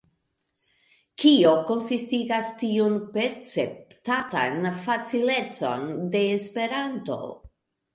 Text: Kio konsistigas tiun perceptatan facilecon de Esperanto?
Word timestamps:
Kio 1.23 1.51
konsistigas 1.67 2.49
tiun 2.63 2.97
perceptatan 3.19 4.69
facilecon 4.83 5.89
de 6.19 6.29
Esperanto? 6.43 7.25